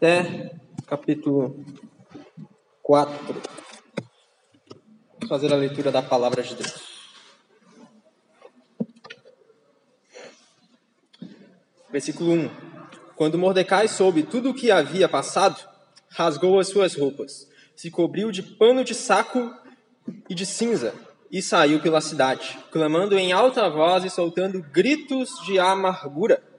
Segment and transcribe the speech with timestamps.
[0.00, 0.50] até
[0.86, 1.62] capítulo
[2.82, 3.14] 4.
[5.12, 6.88] Vamos fazer a leitura da palavra de Deus.
[11.90, 12.50] Versículo 1.
[13.14, 15.62] Quando Mordecai soube tudo o que havia passado,
[16.08, 17.46] rasgou as suas roupas,
[17.76, 19.54] se cobriu de pano de saco
[20.30, 20.94] e de cinza
[21.30, 26.49] e saiu pela cidade, clamando em alta voz e soltando gritos de amargura.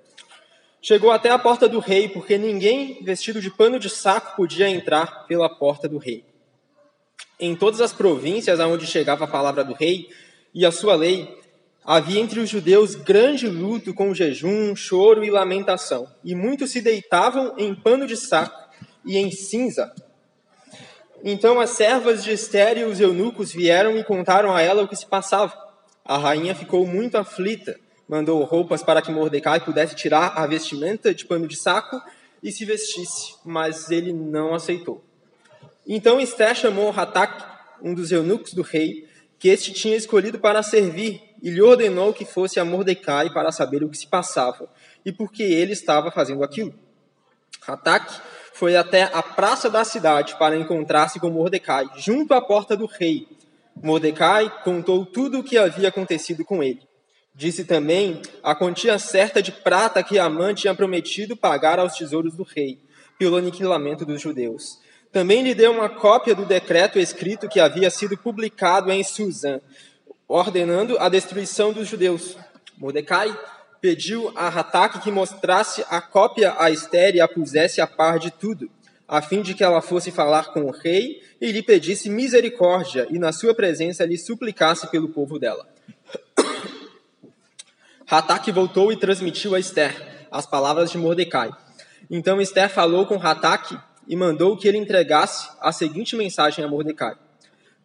[0.82, 5.28] Chegou até a porta do rei, porque ninguém vestido de pano de saco podia entrar
[5.28, 6.26] pela porta do rei.
[7.40, 10.10] Em todas as províncias aonde chegava a palavra do rei
[10.54, 11.38] e a sua lei,
[11.86, 17.54] havia entre os judeus grande luto com jejum, choro e lamentação, e muitos se deitavam
[17.60, 18.70] em pano de saco
[19.06, 19.94] e em cinza.
[21.24, 24.96] Então as servas de Esther e os eunucos vieram e contaram a ela o que
[24.96, 25.54] se passava.
[26.04, 27.80] A rainha ficou muito aflita,
[28.12, 32.02] mandou roupas para que Mordecai pudesse tirar a vestimenta de pano de saco
[32.44, 35.02] e se vestisse, mas ele não aceitou.
[35.88, 37.42] Então Esther chamou Hatak,
[37.82, 39.08] um dos eunucos do rei,
[39.40, 43.82] que este tinha escolhido para servir, e lhe ordenou que fosse a Mordecai para saber
[43.82, 44.70] o que se passava
[45.06, 46.74] e por que ele estava fazendo aquilo.
[47.66, 48.14] Hatak
[48.54, 53.26] foi até a praça da cidade para encontrar-se com Mordecai, junto à porta do rei.
[53.82, 56.91] Mordecai contou tudo o que havia acontecido com ele.
[57.34, 62.44] Disse também a quantia certa de prata que Amã tinha prometido pagar aos tesouros do
[62.44, 62.80] rei,
[63.18, 64.80] pelo aniquilamento dos judeus.
[65.12, 69.60] Também lhe deu uma cópia do decreto escrito que havia sido publicado em Suzã,
[70.28, 72.38] ordenando a destruição dos judeus.
[72.78, 73.38] Mordecai
[73.82, 78.32] pediu a Hatak que mostrasse a cópia a Esther e a pusesse a par de
[78.32, 78.70] tudo,
[79.08, 83.18] a fim de que ela fosse falar com o rei e lhe pedisse misericórdia e
[83.18, 85.68] na sua presença lhe suplicasse pelo povo dela.
[88.14, 91.50] Hatak voltou e transmitiu a Esther as palavras de Mordecai.
[92.10, 97.16] Então Esther falou com Hatak e mandou que ele entregasse a seguinte mensagem a Mordecai.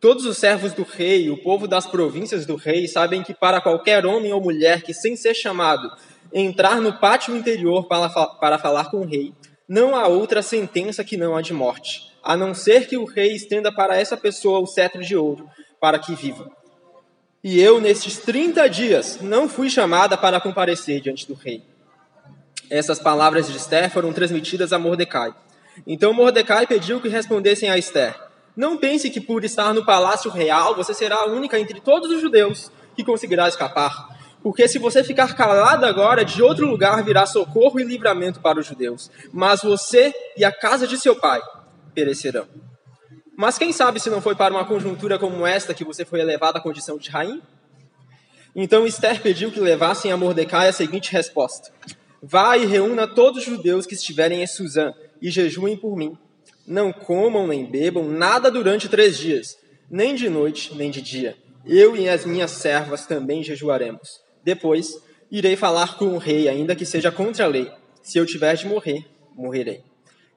[0.00, 4.04] Todos os servos do rei, o povo das províncias do rei, sabem que para qualquer
[4.04, 5.88] homem ou mulher que, sem ser chamado,
[6.32, 9.32] entrar no pátio interior para, para falar com o rei,
[9.68, 13.32] não há outra sentença que não a de morte, a não ser que o rei
[13.36, 15.48] estenda para essa pessoa o cetro de ouro,
[15.80, 16.50] para que viva.
[17.48, 21.62] E eu, nestes 30 dias, não fui chamada para comparecer diante do rei.
[22.68, 25.32] Essas palavras de Esther foram transmitidas a Mordecai.
[25.86, 28.20] Então Mordecai pediu que respondessem a Esther.
[28.56, 32.20] Não pense que por estar no palácio real você será a única entre todos os
[32.20, 34.08] judeus que conseguirá escapar.
[34.42, 38.66] Porque se você ficar calado agora, de outro lugar virá socorro e livramento para os
[38.66, 39.08] judeus.
[39.32, 41.40] Mas você e a casa de seu pai
[41.94, 42.48] perecerão.
[43.36, 46.58] Mas quem sabe se não foi para uma conjuntura como esta que você foi elevada
[46.58, 47.42] à condição de rainha?
[48.54, 51.70] Então Esther pediu que levassem a Mordecai a seguinte resposta:
[52.22, 56.16] Vá e reúna todos os judeus que estiverem em Suzã e jejuem por mim
[56.66, 59.56] não comam nem bebam nada durante três dias,
[59.88, 61.36] nem de noite, nem de dia.
[61.64, 64.20] Eu e as minhas servas também jejuaremos.
[64.42, 67.70] Depois, irei falar com o rei, ainda que seja contra a lei.
[68.02, 69.04] Se eu tiver de morrer,
[69.34, 69.82] morrerei.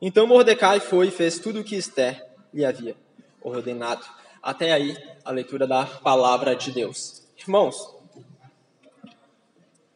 [0.02, 2.96] Então Mordecai foi e fez tudo o que Esther lhe havia
[3.42, 4.06] ordenado.
[4.42, 7.24] Até aí, a leitura da palavra de Deus.
[7.38, 7.76] Irmãos,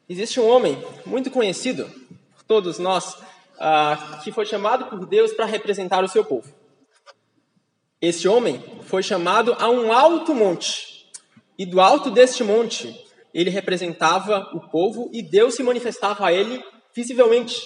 [0.08, 1.90] existe um homem muito conhecido
[2.36, 3.18] por todos nós,
[3.60, 6.54] ah, que foi chamado por Deus para representar o seu povo.
[8.02, 11.10] Esse homem foi chamado a um alto monte,
[11.58, 12.94] e do alto deste monte
[13.34, 16.64] ele representava o povo e Deus se manifestava a ele
[16.96, 17.60] visivelmente.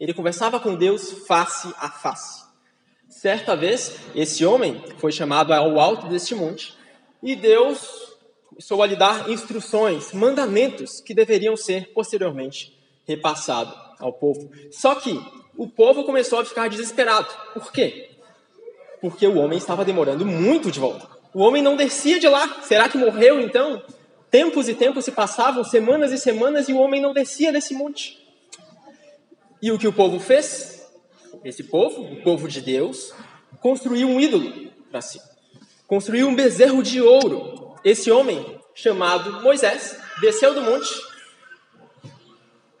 [0.00, 2.42] Ele conversava com Deus face a face.
[3.12, 6.74] Certa vez, esse homem foi chamado ao alto deste monte
[7.22, 8.16] e Deus
[8.48, 12.74] começou a lhe dar instruções, mandamentos que deveriam ser posteriormente
[13.06, 14.50] repassados ao povo.
[14.70, 15.20] Só que
[15.56, 17.28] o povo começou a ficar desesperado.
[17.52, 18.10] Por quê?
[19.00, 21.06] Porque o homem estava demorando muito de volta.
[21.34, 22.62] O homem não descia de lá.
[22.62, 23.82] Será que morreu então?
[24.30, 28.18] Tempos e tempos se passavam, semanas e semanas, e o homem não descia desse monte.
[29.60, 30.81] E o que o povo fez?
[31.44, 33.12] Esse povo, o povo de Deus,
[33.60, 35.20] construiu um ídolo para si.
[35.86, 37.76] Construiu um bezerro de ouro.
[37.84, 40.90] Esse homem, chamado Moisés, desceu do monte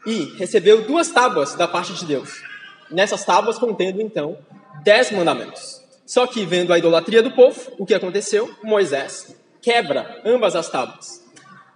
[0.06, 2.52] e recebeu duas tábuas da parte de Deus
[2.92, 4.38] nessas tábuas contendo então
[4.84, 5.80] dez mandamentos.
[6.06, 8.54] Só que vendo a idolatria do povo, o que aconteceu?
[8.62, 11.22] Moisés quebra ambas as tábuas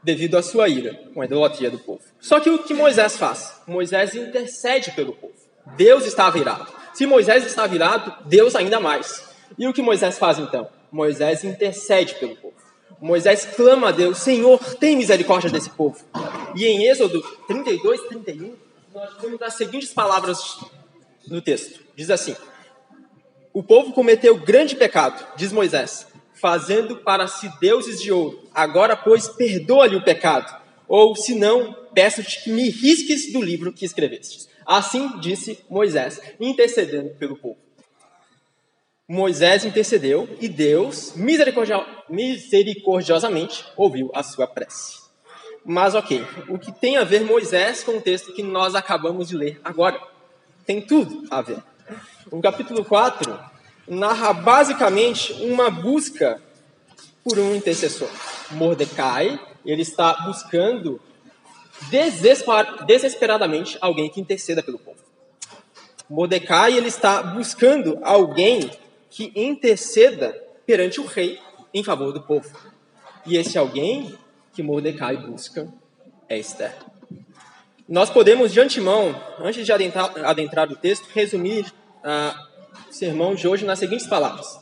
[0.03, 2.03] devido à sua ira com a idolatria do povo.
[2.21, 3.61] Só que o que Moisés faz?
[3.67, 5.35] Moisés intercede pelo povo.
[5.77, 6.67] Deus estava irado.
[6.95, 9.25] Se Moisés estava irado, Deus ainda mais.
[9.59, 10.69] E o que Moisés faz então?
[10.91, 12.55] Moisés intercede pelo povo.
[13.01, 16.03] Moisés clama a Deus: Senhor, tem misericórdia desse povo.
[16.55, 18.55] E em Êxodo 32, 31,
[18.95, 20.59] nós temos as seguintes palavras
[21.29, 21.81] no texto.
[21.95, 22.35] Diz assim:
[23.53, 28.49] O povo cometeu grande pecado, diz Moisés, fazendo para si deuses de ouro.
[28.55, 30.65] Agora, pois, perdoa-lhe o pecado.
[30.89, 34.49] Ou, se não, peço-te que me risques do livro que escrevestes.
[34.67, 37.59] Assim disse Moisés, intercedendo pelo povo.
[39.09, 45.07] Moisés intercedeu e Deus misericordiosamente ouviu a sua prece.
[45.65, 49.37] Mas ok, o que tem a ver Moisés com o texto que nós acabamos de
[49.37, 50.01] ler agora?
[50.65, 51.63] Tem tudo a ver.
[52.33, 53.39] O capítulo 4
[53.87, 56.43] narra basicamente uma busca
[57.23, 58.11] por um intercessor.
[58.51, 61.01] Mordecai, ele está buscando
[62.87, 64.99] desesperadamente alguém que interceda pelo povo.
[66.09, 68.71] Mordecai, ele está buscando alguém
[69.11, 71.39] que interceda perante o rei
[71.73, 72.49] em favor do povo.
[73.25, 74.17] E esse alguém
[74.53, 75.69] que Mordecai busca
[76.29, 76.75] é Esther.
[77.89, 81.67] Nós podemos, de antemão, antes de adentrar, adentrar o texto, resumir
[82.05, 84.59] uh, o sermão de hoje nas seguintes palavras.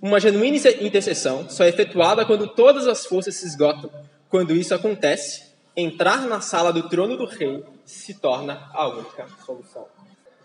[0.00, 3.90] Uma genuína intercessão só é efetuada quando todas as forças se esgotam.
[4.28, 5.49] Quando isso acontece,
[5.80, 9.86] entrar na sala do trono do rei se torna a única solução.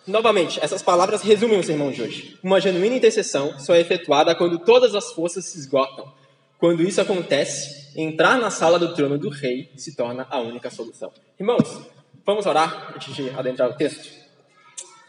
[0.08, 2.40] Novamente, essas palavras resumem o sermão de hoje.
[2.44, 6.14] Uma genuína intercessão só é efetuada quando todas as forças se esgotam.
[6.60, 11.12] Quando isso acontece, entrar na sala do trono do rei se torna a única solução.
[11.40, 11.82] Irmãos,
[12.26, 14.10] vamos orar antes de adentrar o texto?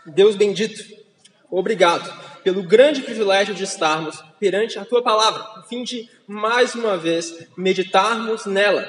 [0.06, 0.82] Deus bendito,
[1.50, 2.10] obrigado
[2.42, 7.48] pelo grande privilégio de estarmos perante a tua palavra, a fim de, mais uma vez,
[7.56, 8.88] meditarmos nela,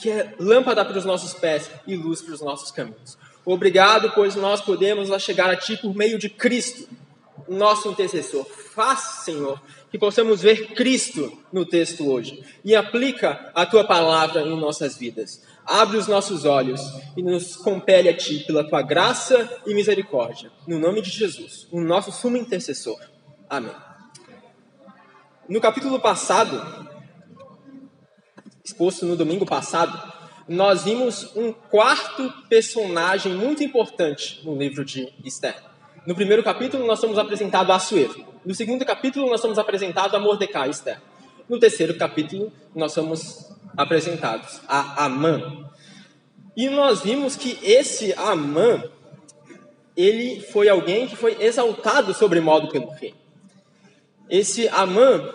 [0.00, 3.18] que é lâmpada para os nossos pés e luz para os nossos caminhos.
[3.44, 6.88] Obrigado, pois nós podemos chegar a Ti por meio de Cristo,
[7.48, 8.44] nosso intercessor.
[8.44, 9.60] Faz, Senhor,
[9.90, 15.42] que possamos ver Cristo no texto hoje e aplica a Tua palavra em nossas vidas.
[15.66, 16.80] Abre os nossos olhos
[17.16, 20.50] e nos compele a Ti pela Tua graça e misericórdia.
[20.66, 22.98] No nome de Jesus, o nosso sumo intercessor.
[23.48, 23.74] Amém.
[25.48, 26.88] No capítulo passado,
[28.64, 30.12] exposto no domingo passado,
[30.48, 35.54] nós vimos um quarto personagem muito importante no livro de Esther.
[36.06, 38.24] No primeiro capítulo, nós somos apresentados a Assuero.
[38.44, 41.00] No segundo capítulo, nós somos apresentados a Mordecai Esther.
[41.48, 45.68] No terceiro capítulo, nós somos apresentados a Amã.
[46.56, 48.82] E nós vimos que esse Amã,
[49.96, 53.14] ele foi alguém que foi exaltado sobremodo pelo rei.
[54.28, 55.32] Esse Amã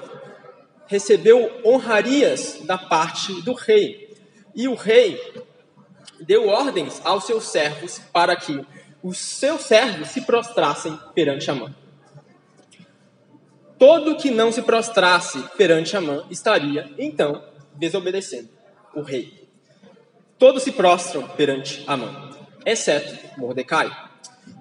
[0.87, 4.15] recebeu honrarias da parte do rei.
[4.53, 5.19] E o rei
[6.21, 8.65] deu ordens aos seus servos para que
[9.03, 11.73] os seus servos se prostrassem perante Amã.
[13.77, 17.43] Todo que não se prostrasse perante Amã estaria, então,
[17.75, 18.49] desobedecendo
[18.95, 19.47] o rei.
[20.39, 22.31] Todos se prostram perante Amã,
[22.65, 23.91] exceto Mordecai.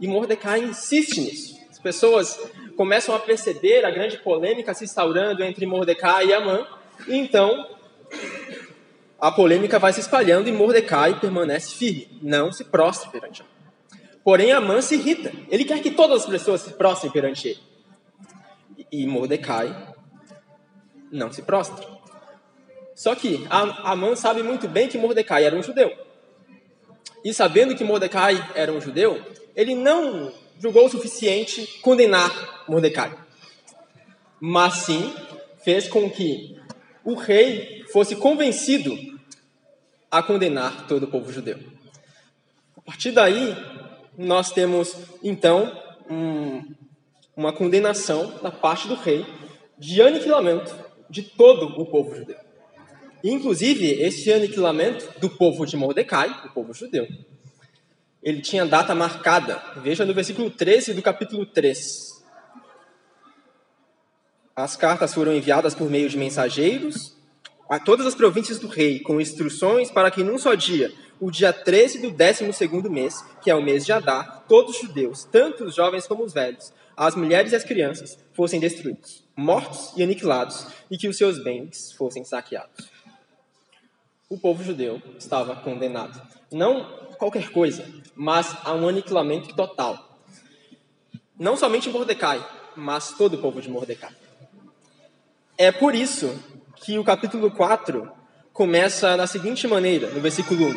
[0.01, 1.59] E Mordecai insiste nisso.
[1.71, 2.39] As pessoas
[2.77, 6.67] começam a perceber a grande polêmica se instaurando entre Mordecai e Amã,
[7.09, 7.69] e então
[9.21, 13.51] a polêmica vai se espalhando e Mordecai permanece firme, não se prostra perante Amã.
[14.23, 15.31] Porém, Amã se irrita.
[15.51, 17.61] Ele quer que todas as pessoas se prostrem perante ele.
[18.91, 19.95] E Mordecai
[21.13, 21.87] não se prostra.
[22.95, 25.93] Só que Amã sabe muito bem que Mordecai era um judeu.
[27.25, 29.21] E sabendo que Mordecai era um judeu,
[29.55, 33.17] ele não julgou o suficiente condenar Mordecai.
[34.41, 35.13] Mas sim
[35.63, 36.57] fez com que
[37.05, 38.97] o rei fosse convencido
[40.11, 41.59] a condenar todo o povo judeu.
[42.77, 43.57] A partir daí,
[44.17, 45.73] nós temos, então,
[46.09, 46.63] um,
[47.37, 49.25] uma condenação da parte do rei
[49.79, 50.75] de aniquilamento
[51.11, 52.37] de todo o povo judeu.
[53.23, 57.09] Inclusive, esse aniquilamento do povo de Mordecai, o povo judeu,
[58.25, 59.63] ele tinha data marcada.
[59.77, 62.25] Veja no versículo 13 do capítulo 3.
[64.57, 67.15] As cartas foram enviadas por meio de mensageiros
[67.69, 71.53] a todas as províncias do rei, com instruções para que num só dia, o dia
[71.53, 75.75] 13 do 12 mês, que é o mês de Adar, todos os judeus, tanto os
[75.75, 80.97] jovens como os velhos, as mulheres e as crianças, fossem destruídos, mortos e aniquilados, e
[80.97, 82.89] que os seus bens fossem saqueados.
[84.29, 86.21] O povo judeu estava condenado.
[86.53, 90.21] Não qualquer coisa, mas a um aniquilamento total.
[91.39, 92.45] Não somente Mordecai,
[92.77, 94.13] mas todo o povo de Mordecai.
[95.57, 96.39] É por isso
[96.77, 98.11] que o capítulo 4
[98.53, 100.75] começa da seguinte maneira, no versículo 1.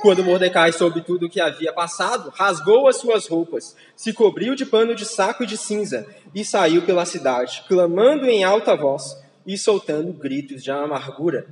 [0.00, 4.66] Quando Mordecai soube tudo o que havia passado, rasgou as suas roupas, se cobriu de
[4.66, 9.16] pano de saco e de cinza e saiu pela cidade, clamando em alta voz
[9.46, 11.46] e soltando gritos de amargura.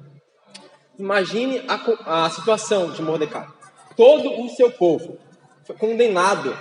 [0.99, 3.49] Imagine a, a situação de Mordecai.
[3.97, 5.19] Todo o seu povo
[5.65, 6.57] foi condenado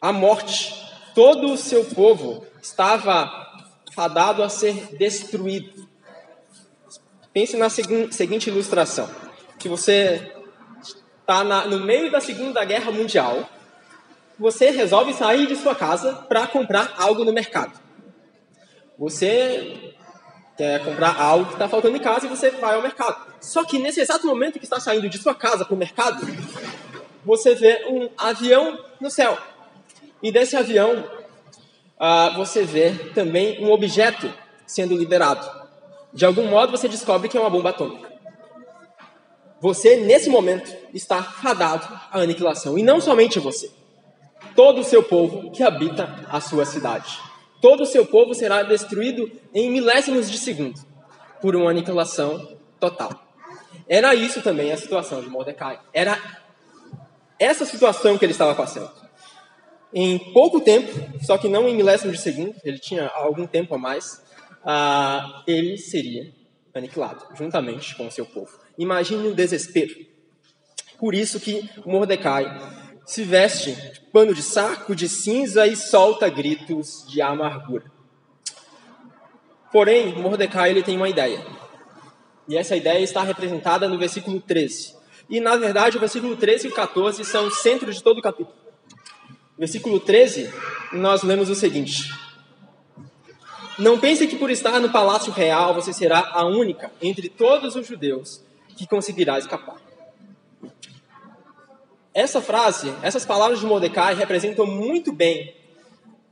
[0.00, 0.74] a morte.
[1.14, 3.46] Todo o seu povo estava
[3.92, 5.88] fadado a ser destruído.
[7.32, 9.08] Pense na seguinte ilustração:
[9.58, 10.34] que você
[11.20, 13.48] está no meio da Segunda Guerra Mundial,
[14.38, 17.78] você resolve sair de sua casa para comprar algo no mercado.
[18.96, 19.94] Você
[20.56, 23.27] quer comprar algo que está faltando em casa e você vai ao mercado.
[23.40, 26.26] Só que nesse exato momento que está saindo de sua casa para o mercado,
[27.24, 29.38] você vê um avião no céu.
[30.22, 31.04] E desse avião,
[31.98, 34.32] uh, você vê também um objeto
[34.66, 35.48] sendo liberado.
[36.12, 38.08] De algum modo, você descobre que é uma bomba atômica.
[39.60, 42.78] Você, nesse momento, está fadado à aniquilação.
[42.78, 43.70] E não somente você.
[44.54, 47.18] Todo o seu povo que habita a sua cidade.
[47.60, 50.80] Todo o seu povo será destruído em milésimos de segundo
[51.40, 53.27] por uma aniquilação total.
[53.88, 55.80] Era isso também a situação de Mordecai.
[55.92, 56.20] Era
[57.38, 58.90] essa situação que ele estava passando.
[59.92, 60.92] Em pouco tempo,
[61.24, 64.22] só que não em milésimos de segundo, ele tinha algum tempo a mais,
[64.62, 66.30] uh, ele seria
[66.74, 68.58] aniquilado, juntamente com o seu povo.
[68.76, 69.94] Imagine o desespero.
[70.98, 72.44] Por isso que Mordecai
[73.06, 77.90] se veste de pano de saco de cinza e solta gritos de amargura.
[79.72, 81.44] Porém, Mordecai ele tem uma ideia.
[82.48, 84.96] E essa ideia está representada no versículo 13.
[85.28, 88.56] E, na verdade, o versículo 13 e 14 são o centro de todo o capítulo.
[89.58, 90.50] Versículo 13,
[90.92, 92.10] nós lemos o seguinte:
[93.78, 97.86] não pense que por estar no palácio real você será a única entre todos os
[97.86, 98.42] judeus
[98.76, 99.76] que conseguirá escapar.
[102.14, 105.54] Essa frase, essas palavras de Mordecai representam muito bem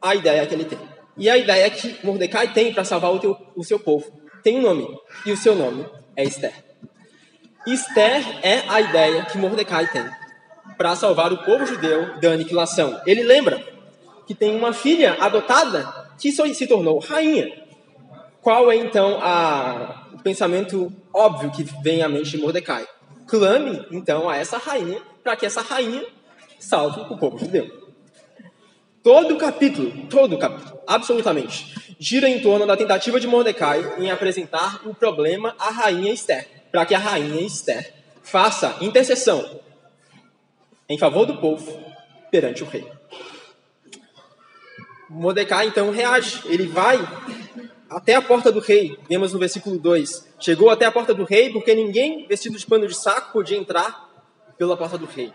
[0.00, 0.78] a ideia que ele tem.
[1.16, 4.62] E a ideia que Mordecai tem para salvar o, teu, o seu povo tem um
[4.62, 4.87] nome,
[5.26, 5.85] e o seu nome
[6.16, 6.52] é Esther.
[7.66, 10.04] Esther é a ideia que Mordecai tem
[10.76, 13.00] para salvar o povo judeu da aniquilação.
[13.06, 13.62] Ele lembra
[14.26, 17.64] que tem uma filha adotada que se tornou rainha.
[18.40, 22.87] Qual é então a, o pensamento óbvio que vem à mente de Mordecai?
[23.26, 26.04] Clame então a essa rainha para que essa rainha
[26.58, 27.86] salve o povo judeu.
[29.06, 34.10] Todo o capítulo, todo o capítulo, absolutamente, gira em torno da tentativa de Mordecai em
[34.10, 37.94] apresentar o problema à rainha Esther, para que a rainha Esther
[38.25, 39.60] faça intercessão
[40.88, 41.80] em favor do povo
[42.32, 42.84] perante o rei.
[45.08, 46.98] Mordecai então reage, ele vai
[47.88, 50.34] até a porta do rei, vemos no versículo 2.
[50.40, 54.10] Chegou até a porta do rei porque ninguém vestido de pano de saco podia entrar
[54.58, 55.32] pela porta do rei.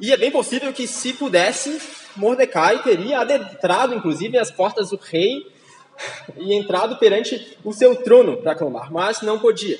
[0.00, 1.78] E é bem possível que, se pudesse,
[2.16, 5.46] Mordecai teria adentrado, inclusive, as portas do rei
[6.38, 9.78] e entrado perante o seu trono para clamar, mas não podia,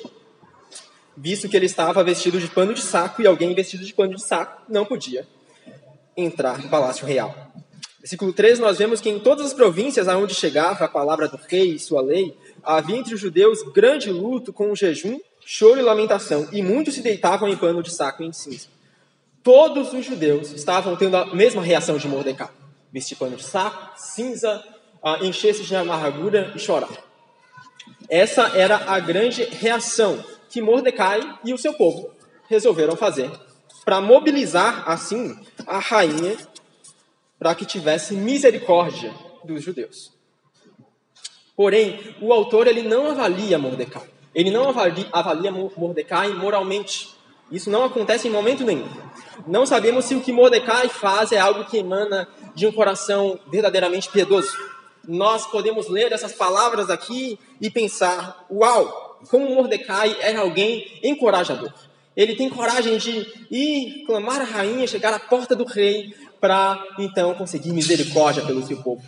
[1.17, 4.23] visto que ele estava vestido de pano de saco e alguém vestido de pano de
[4.23, 5.27] saco não podia
[6.15, 7.35] entrar no palácio real.
[7.99, 11.73] Versículo 3, nós vemos que em todas as províncias aonde chegava a palavra do rei
[11.73, 16.61] e sua lei, havia entre os judeus grande luto com jejum, choro e lamentação, e
[16.61, 18.67] muitos se deitavam em pano de saco e em cinza.
[19.43, 22.49] Todos os judeus estavam tendo a mesma reação de Mordecai:
[22.91, 24.63] vestir pano de saco, cinza,
[25.21, 26.89] encher-se de amargura e chorar.
[28.09, 32.11] Essa era a grande reação que Mordecai e o seu povo
[32.47, 33.31] resolveram fazer
[33.85, 36.37] para mobilizar, assim, a rainha
[37.39, 39.11] para que tivesse misericórdia
[39.43, 40.11] dos judeus.
[41.55, 44.07] Porém, o autor ele não avalia Mordecai.
[44.33, 44.69] Ele não
[45.11, 47.15] avalia Mordecai moralmente.
[47.51, 48.87] Isso não acontece em momento nenhum.
[49.45, 54.09] Não sabemos se o que Mordecai faz é algo que emana de um coração verdadeiramente
[54.09, 54.51] piedoso.
[55.07, 61.73] Nós podemos ler essas palavras aqui e pensar: uau, como Mordecai era alguém encorajador.
[62.15, 67.33] Ele tem coragem de ir clamar a rainha, chegar à porta do rei, para então
[67.33, 69.01] conseguir misericórdia pelo seu povo.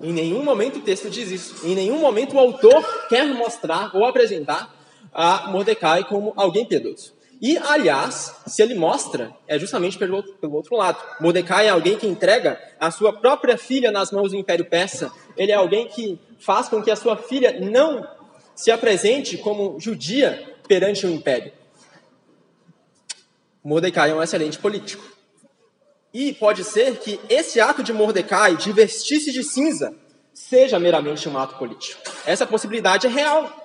[0.00, 1.66] Em nenhum momento o texto diz isso.
[1.66, 4.79] Em nenhum momento o autor quer mostrar ou apresentar
[5.12, 7.14] a Mordecai como alguém piedoso.
[7.40, 10.98] E, aliás, se ele mostra, é justamente pelo, pelo outro lado.
[11.20, 15.10] Mordecai é alguém que entrega a sua própria filha nas mãos do Império Persa.
[15.38, 18.06] Ele é alguém que faz com que a sua filha não
[18.54, 21.52] se apresente como judia perante o Império.
[23.64, 25.02] Mordecai é um excelente político.
[26.12, 29.94] E pode ser que esse ato de Mordecai de vestir-se de cinza
[30.34, 32.02] seja meramente um ato político.
[32.26, 33.59] Essa possibilidade é real.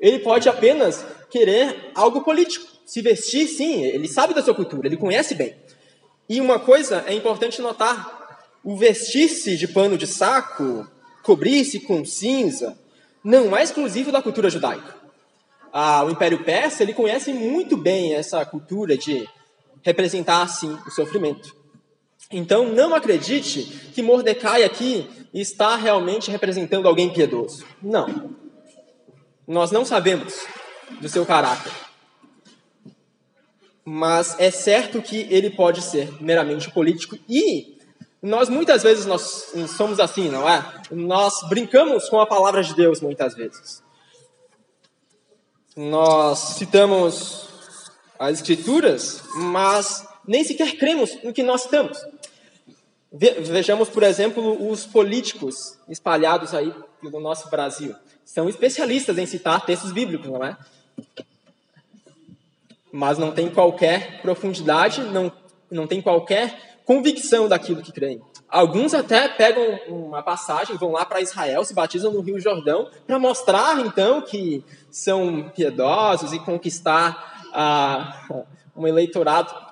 [0.00, 2.66] Ele pode apenas querer algo político.
[2.84, 5.56] Se vestir, sim, ele sabe da sua cultura, ele conhece bem.
[6.28, 10.86] E uma coisa é importante notar: o vestir-se de pano de saco,
[11.22, 12.78] cobrir-se com cinza,
[13.24, 14.94] não é exclusivo da cultura judaica.
[15.72, 19.28] Ah, o Império Persa ele conhece muito bem essa cultura de
[19.82, 21.54] representar assim o sofrimento.
[22.30, 23.62] Então, não acredite
[23.94, 27.64] que Mordecai aqui está realmente representando alguém piedoso.
[27.82, 28.30] Não.
[29.46, 30.46] Nós não sabemos
[31.00, 31.72] do seu caráter.
[33.84, 37.76] Mas é certo que ele pode ser meramente político e
[38.20, 40.82] nós muitas vezes nós somos assim, não é?
[40.90, 43.82] Nós brincamos com a palavra de Deus muitas vezes.
[45.76, 47.48] Nós citamos
[48.18, 51.98] as escrituras, mas nem sequer cremos no que nós estamos.
[53.12, 57.94] Vejamos, por exemplo, os políticos espalhados aí pelo nosso Brasil.
[58.26, 60.56] São especialistas em citar textos bíblicos, não é?
[62.92, 65.32] Mas não tem qualquer profundidade, não,
[65.70, 68.20] não tem qualquer convicção daquilo que creem.
[68.48, 73.18] Alguns até pegam uma passagem, vão lá para Israel, se batizam no Rio Jordão, para
[73.18, 78.44] mostrar então que são piedosos e conquistar ah,
[78.76, 79.66] um eleitorado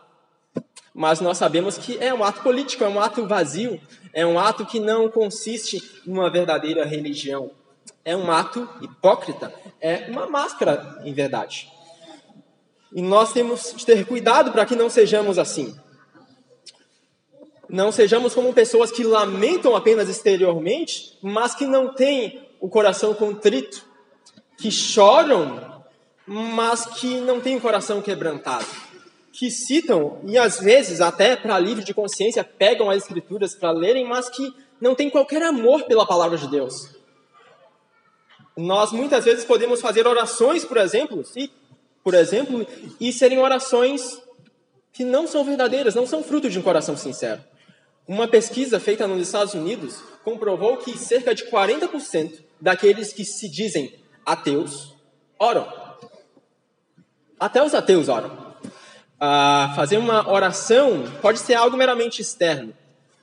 [0.97, 3.81] mas nós sabemos que é um ato político, é um ato vazio,
[4.13, 7.51] é um ato que não consiste em uma verdadeira religião.
[8.05, 11.71] É um ato hipócrita, é uma máscara, em verdade.
[12.93, 15.75] E nós temos de ter cuidado para que não sejamos assim.
[17.69, 23.85] Não sejamos como pessoas que lamentam apenas exteriormente, mas que não têm o coração contrito,
[24.59, 25.83] que choram,
[26.27, 28.67] mas que não têm o coração quebrantado
[29.35, 34.07] que citam e às vezes até para livre de consciência pegam as escrituras para lerem,
[34.07, 36.95] mas que não têm qualquer amor pela palavra de Deus.
[38.57, 41.51] Nós muitas vezes podemos fazer orações, por exemplo, e,
[42.03, 42.67] por exemplo,
[43.01, 44.21] e serem orações
[44.93, 47.43] que não são verdadeiras, não são fruto de um coração sincero.
[48.07, 53.95] Uma pesquisa feita nos Estados Unidos comprovou que cerca de 40% daqueles que se dizem
[54.25, 54.95] ateus
[55.39, 55.67] oram.
[57.39, 58.45] Até os ateus oram
[59.75, 62.75] fazer uma oração pode ser algo meramente externo.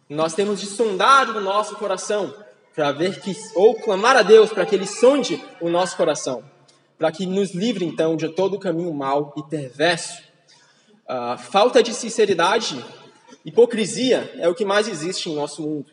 [0.09, 2.33] Nós temos de sondar o nosso coração
[2.75, 6.43] para ver que, ou clamar a Deus para que Ele sonde o nosso coração,
[6.97, 10.21] para que nos livre então de todo o caminho mau e perverso.
[11.37, 12.83] falta de sinceridade,
[13.45, 15.91] hipocrisia é o que mais existe em nosso mundo.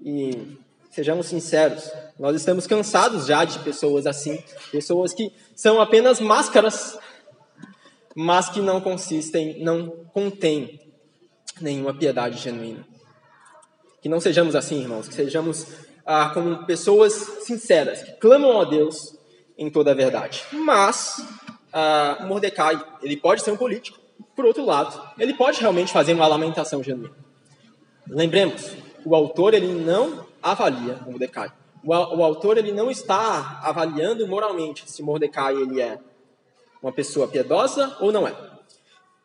[0.00, 0.58] E
[0.90, 6.98] sejamos sinceros, nós estamos cansados já de pessoas assim, pessoas que são apenas máscaras
[8.18, 10.80] mas que não consistem, não contêm
[11.60, 12.82] nenhuma piedade genuína.
[14.00, 15.66] Que não sejamos assim, irmãos, que sejamos
[16.06, 19.18] ah, como pessoas sinceras, que clamam a Deus
[19.58, 20.44] em toda a verdade.
[20.52, 21.16] Mas
[21.72, 23.98] ah, Mordecai, ele pode ser um político.
[24.34, 27.14] Por outro lado, ele pode realmente fazer uma lamentação genuína.
[28.06, 28.72] Lembremos,
[29.04, 31.50] o autor ele não avalia Mordecai.
[31.82, 35.98] O, o autor ele não está avaliando moralmente se Mordecai ele é
[36.82, 38.34] uma pessoa piedosa ou não é.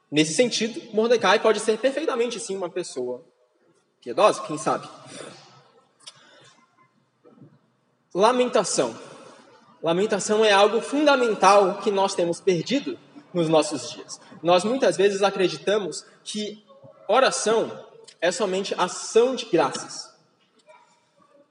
[0.10, 3.24] Nesse sentido, Mordecai pode ser perfeitamente sim uma pessoa
[4.02, 4.88] piedosa, quem sabe.
[8.14, 8.94] Lamentação.
[9.82, 13.00] Lamentação é algo fundamental que nós temos perdido
[13.34, 14.20] nos nossos dias.
[14.44, 16.62] Nós muitas vezes acreditamos que
[17.08, 17.86] oração
[18.20, 20.12] é somente ação de graças.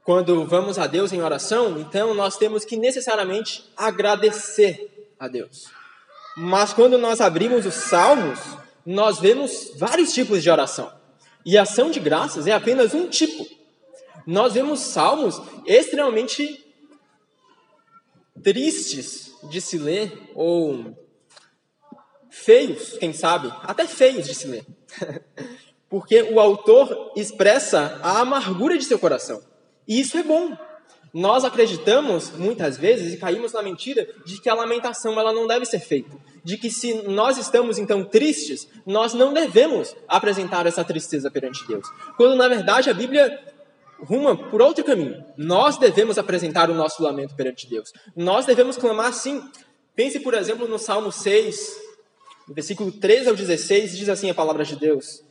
[0.04, 5.68] Quando vamos a Deus em oração, então nós temos que necessariamente agradecer a Deus.
[6.36, 8.38] Mas quando nós abrimos os Salmos,
[8.84, 10.92] nós vemos vários tipos de oração.
[11.44, 13.59] E ação de graças é apenas um tipo.
[14.26, 16.64] Nós vemos salmos extremamente
[18.42, 20.96] tristes de se ler, ou
[22.30, 24.64] feios, quem sabe, até feios de se ler.
[25.88, 29.42] Porque o autor expressa a amargura de seu coração.
[29.88, 30.56] E isso é bom.
[31.12, 35.66] Nós acreditamos muitas vezes e caímos na mentira de que a lamentação ela não deve
[35.66, 41.28] ser feita, de que se nós estamos então tristes, nós não devemos apresentar essa tristeza
[41.28, 41.84] perante Deus.
[42.16, 43.49] Quando na verdade a Bíblia
[44.04, 45.24] ruma por outro caminho.
[45.36, 47.92] Nós devemos apresentar o nosso lamento perante Deus.
[48.16, 49.42] Nós devemos clamar sim.
[49.94, 51.76] Pense, por exemplo, no Salmo 6,
[52.48, 55.22] no versículo 13 ao 16, diz assim a palavra de Deus: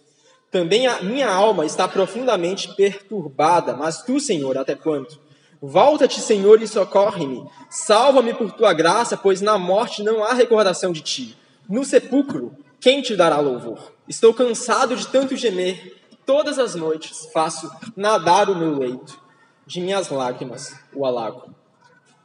[0.51, 5.19] Também a minha alma está profundamente perturbada, mas tu, Senhor, até quando?
[5.61, 7.43] Volta-te, Senhor, e socorre-me.
[7.69, 11.37] Salva-me por tua graça, pois na morte não há recordação de ti.
[11.67, 13.91] No sepulcro, quem te dará louvor?
[14.07, 15.98] Estou cansado de tanto gemer.
[16.29, 19.19] Todas as noites faço nadar o meu leito.
[19.65, 21.55] De minhas lágrimas o alago.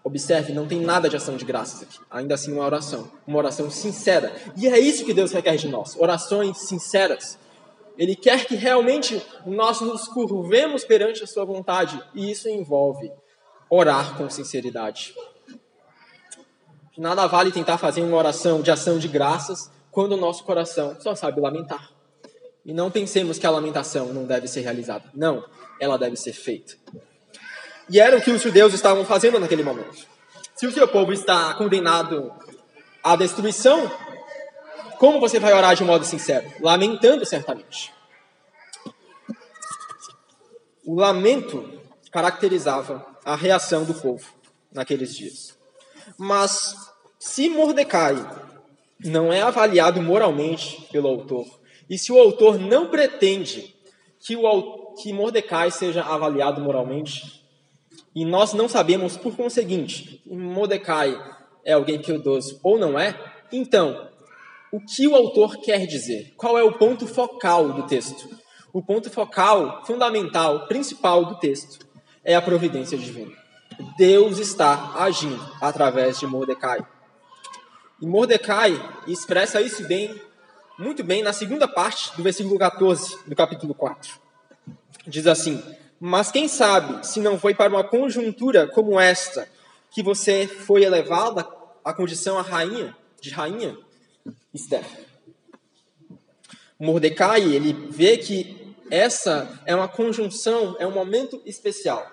[0.04, 1.98] Observe, não tem nada de ação de graças aqui.
[2.10, 3.10] Ainda assim, uma oração.
[3.26, 4.36] Uma oração sincera.
[4.58, 7.38] E é isso que Deus requer de nós: orações sinceras.
[7.96, 11.98] Ele quer que realmente nós nos curvemos perante a Sua vontade.
[12.14, 13.10] E isso envolve
[13.70, 15.14] orar com sinceridade.
[16.92, 20.94] De nada vale tentar fazer uma oração de ação de graças quando o nosso coração
[21.00, 21.93] só sabe lamentar.
[22.64, 25.04] E não pensemos que a lamentação não deve ser realizada.
[25.14, 25.44] Não,
[25.78, 26.74] ela deve ser feita.
[27.90, 30.06] E era o que os judeus estavam fazendo naquele momento.
[30.54, 32.32] Se o seu povo está condenado
[33.02, 33.90] à destruição,
[34.98, 36.50] como você vai orar de modo sincero?
[36.60, 37.92] Lamentando, certamente.
[40.86, 44.26] O lamento caracterizava a reação do povo
[44.72, 45.58] naqueles dias.
[46.16, 46.74] Mas
[47.18, 48.14] se Mordecai
[49.04, 51.46] não é avaliado moralmente pelo autor,
[51.88, 53.74] e se o autor não pretende
[54.20, 57.44] que, o, que Mordecai seja avaliado moralmente,
[58.14, 61.16] e nós não sabemos, por conseguinte, se Mordecai
[61.64, 63.18] é alguém piedoso ou não é,
[63.52, 64.08] então,
[64.72, 66.32] o que o autor quer dizer?
[66.36, 68.28] Qual é o ponto focal do texto?
[68.72, 71.86] O ponto focal, fundamental, principal do texto
[72.24, 73.32] é a providência divina.
[73.96, 76.84] Deus está agindo através de Mordecai.
[78.00, 78.72] E Mordecai
[79.06, 80.20] expressa isso bem
[80.78, 84.18] muito bem na segunda parte do versículo 14 do capítulo 4.
[85.06, 85.62] Diz assim:
[86.00, 89.48] Mas quem sabe se não foi para uma conjuntura como esta
[89.90, 91.46] que você foi elevada
[91.84, 93.76] à condição a rainha, de rainha?
[94.52, 94.84] Esther.
[96.78, 102.10] Mordecai, ele vê que essa é uma conjunção, é um momento especial.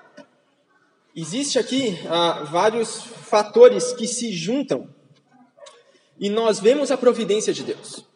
[1.16, 4.94] Existe aqui ah, vários fatores que se juntam
[6.20, 8.11] e nós vemos a providência de Deus.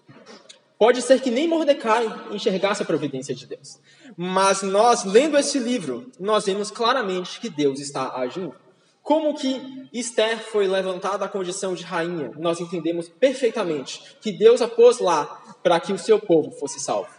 [0.78, 3.80] Pode ser que nem Mordecai enxergasse a providência de Deus.
[4.18, 8.54] Mas nós, lendo esse livro, nós vemos claramente que Deus está agindo.
[9.02, 14.68] Como que Esther foi levantada à condição de rainha, nós entendemos perfeitamente que Deus a
[14.68, 15.26] pôs lá
[15.64, 17.10] para que o seu povo fosse salvo.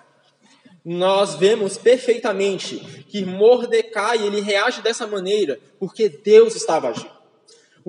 [0.85, 7.16] Nós vemos perfeitamente que Mordecai ele reage dessa maneira porque Deus estava agindo.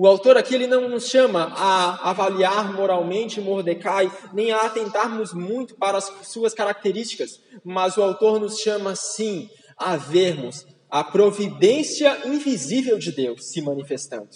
[0.00, 5.74] O autor aqui ele não nos chama a avaliar moralmente Mordecai, nem a atentarmos muito
[5.74, 12.96] para as suas características, mas o autor nos chama sim a vermos a providência invisível
[12.96, 14.28] de Deus se manifestando.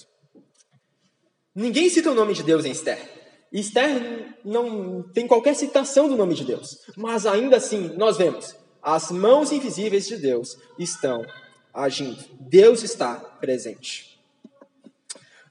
[1.54, 2.98] Ninguém cita o nome de Deus em Esther.
[3.52, 9.12] Esther não tem qualquer citação do nome de Deus, mas ainda assim nós vemos as
[9.12, 11.24] mãos invisíveis de Deus estão
[11.72, 12.18] agindo.
[12.40, 14.11] Deus está presente.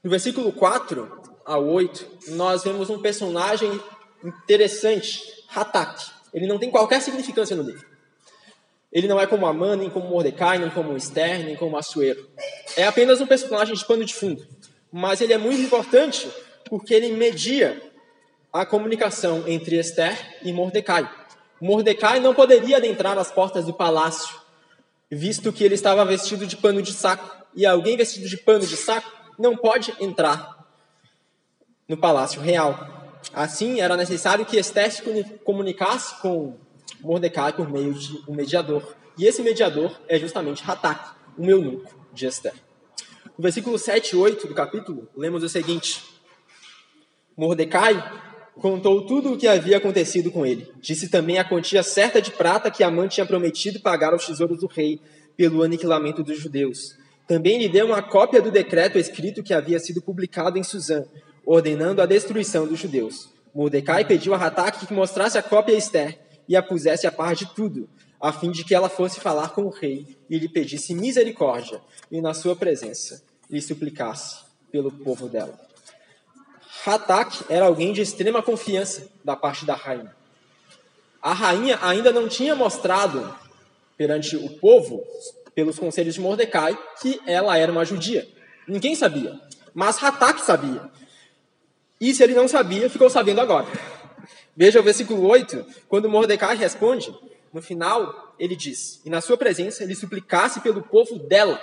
[0.02, 3.70] No versículo 4 a 8, nós vemos um personagem
[4.24, 5.22] interessante,
[5.54, 6.10] Hatak.
[6.34, 7.86] Ele não tem qualquer significância no livro.
[8.92, 12.28] Ele não é como Amã, nem como Mordecai, nem como Esther, nem como Assuero.
[12.76, 14.44] É apenas um personagem de pano de fundo.
[14.90, 16.28] Mas ele é muito importante
[16.68, 17.80] porque ele media
[18.52, 21.08] a comunicação entre Esther e Mordecai.
[21.60, 24.34] Mordecai não poderia adentrar as portas do palácio,
[25.08, 27.40] visto que ele estava vestido de pano de saco.
[27.54, 30.64] E alguém vestido de pano de saco não pode entrar
[31.88, 33.18] no palácio real.
[33.34, 35.02] Assim, era necessário que Esther se
[35.44, 36.56] comunicasse com
[37.00, 38.94] Mordecai por meio de um mediador.
[39.18, 42.54] E esse mediador é justamente Hatak, o eunuco de Esther.
[43.36, 46.02] No versículo 7 e 8 do capítulo, lemos o seguinte:
[47.36, 48.20] Mordecai
[48.60, 50.70] contou tudo o que havia acontecido com ele.
[50.80, 54.68] Disse também a quantia certa de prata que Amã tinha prometido pagar aos tesouros do
[54.68, 55.00] rei
[55.36, 57.01] pelo aniquilamento dos judeus.
[57.32, 61.02] Também lhe deu uma cópia do decreto escrito que havia sido publicado em Suzã,
[61.46, 63.30] ordenando a destruição dos judeus.
[63.54, 67.34] Mordecai pediu a Hataque que mostrasse a cópia a Esther e a pusesse a par
[67.34, 67.88] de tudo,
[68.20, 72.20] a fim de que ela fosse falar com o rei e lhe pedisse misericórdia, e
[72.20, 75.58] na sua presença lhe suplicasse pelo povo dela.
[76.84, 80.14] Hataque era alguém de extrema confiança da parte da rainha.
[81.22, 83.34] A rainha ainda não tinha mostrado
[83.96, 85.02] perante o povo
[85.54, 88.26] pelos conselhos de Mordecai que ela era uma judia.
[88.66, 89.40] Ninguém sabia,
[89.74, 90.90] mas Hatak sabia.
[92.00, 93.66] E se ele não sabia, ficou sabendo agora.
[94.56, 97.14] Veja o versículo 8, quando Mordecai responde,
[97.52, 101.60] no final ele diz: E na sua presença ele suplicasse pelo povo dela.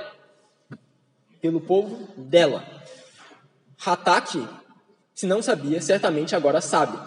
[1.42, 2.66] Pelo povo dela.
[3.86, 4.48] Hatak,
[5.14, 6.98] se não sabia, certamente agora sabe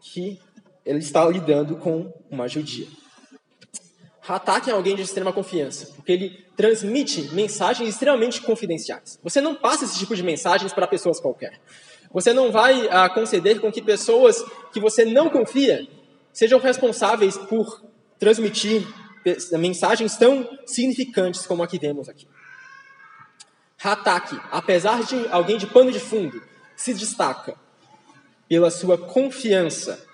[0.00, 0.40] que
[0.84, 2.86] ele está lidando com uma judia.
[4.28, 9.18] Hatak é alguém de extrema confiança, porque ele transmite mensagens extremamente confidenciais.
[9.22, 11.58] Você não passa esse tipo de mensagens para pessoas qualquer.
[12.12, 15.86] Você não vai ah, conceder com que pessoas que você não confia
[16.32, 17.82] sejam responsáveis por
[18.18, 18.86] transmitir
[19.52, 22.28] mensagens tão significantes como a que vemos aqui.
[23.82, 26.42] Hatak, apesar de alguém de pano de fundo,
[26.76, 27.54] se destaca
[28.48, 30.04] pela sua confiança,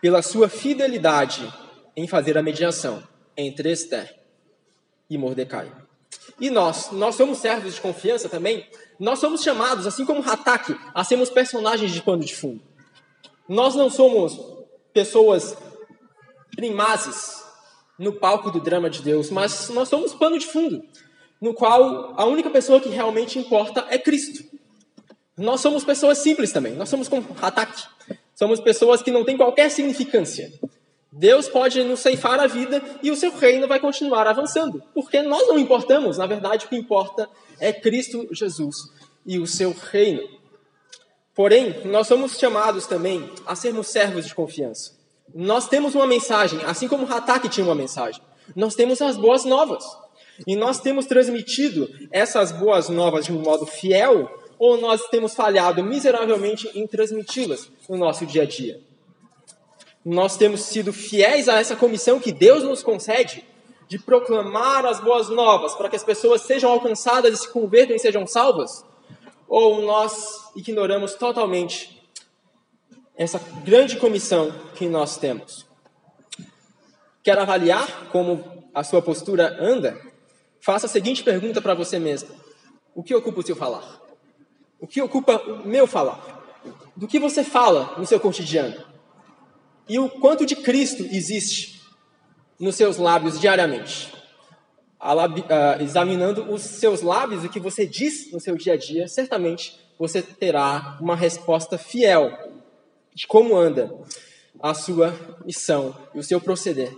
[0.00, 1.52] pela sua fidelidade
[1.96, 3.02] em fazer a mediação
[3.36, 4.14] entre Esther
[5.08, 5.72] e Mordecai.
[6.40, 8.66] E nós, nós somos servos de confiança também.
[8.98, 12.62] Nós somos chamados, assim como Hatak, a sermos personagens de pano de fundo.
[13.48, 14.38] Nós não somos
[14.92, 15.56] pessoas
[16.54, 17.44] primazes
[17.98, 20.82] no palco do drama de Deus, mas nós somos pano de fundo,
[21.40, 24.44] no qual a única pessoa que realmente importa é Cristo.
[25.36, 27.84] Nós somos pessoas simples também, nós somos como Hatak,
[28.34, 30.50] somos pessoas que não têm qualquer significância.
[31.18, 35.48] Deus pode nos ceifar a vida e o seu reino vai continuar avançando, porque nós
[35.48, 37.26] não importamos, na verdade o que importa
[37.58, 38.76] é Cristo Jesus
[39.24, 40.22] e o seu reino.
[41.34, 44.94] Porém, nós somos chamados também a sermos servos de confiança.
[45.34, 48.20] Nós temos uma mensagem, assim como Hatak tinha uma mensagem.
[48.54, 49.84] Nós temos as boas novas.
[50.46, 55.82] E nós temos transmitido essas boas novas de um modo fiel, ou nós temos falhado
[55.82, 58.85] miseravelmente em transmiti-las no nosso dia a dia.
[60.08, 63.44] Nós temos sido fiéis a essa comissão que Deus nos concede
[63.88, 67.98] de proclamar as boas novas para que as pessoas sejam alcançadas e se convertam e
[67.98, 68.84] sejam salvas?
[69.48, 72.00] Ou nós ignoramos totalmente
[73.16, 75.66] essa grande comissão que nós temos?
[77.20, 80.00] Quer avaliar como a sua postura anda?
[80.60, 82.30] Faça a seguinte pergunta para você mesmo:
[82.94, 84.00] O que ocupa o seu falar?
[84.78, 86.46] O que ocupa o meu falar?
[86.94, 88.94] Do que você fala no seu cotidiano?
[89.88, 91.80] E o quanto de Cristo existe
[92.58, 94.16] nos seus lábios diariamente?
[95.80, 100.20] examinando os seus lábios o que você diz no seu dia a dia, certamente você
[100.20, 102.32] terá uma resposta fiel
[103.14, 103.94] de como anda
[104.60, 106.94] a sua missão e o seu proceder